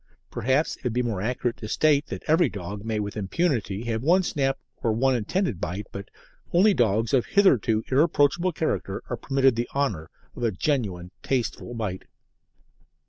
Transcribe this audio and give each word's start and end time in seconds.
Perhaps 0.31 0.77
it 0.77 0.83
would 0.83 0.93
be 0.93 1.03
more 1.03 1.21
accurate 1.21 1.57
to 1.57 1.67
state 1.67 2.07
that 2.07 2.23
every 2.25 2.49
dog 2.49 2.83
may 2.83 2.99
with 2.99 3.15
impunity 3.15 3.83
have 3.83 4.01
one 4.01 4.23
snap 4.23 4.57
or 4.81 4.91
one 4.93 5.15
intended 5.15 5.61
bite, 5.61 5.85
but 5.91 6.09
only 6.51 6.73
dogs 6.73 7.13
of 7.13 7.27
hitherto 7.27 7.83
irreproachable 7.91 8.51
character 8.53 9.03
are 9.11 9.17
permitted 9.17 9.55
the 9.55 9.69
honour 9.75 10.09
of 10.35 10.41
a 10.41 10.51
genuine 10.51 11.11
tasteful 11.21 11.75
bite. 11.75 12.05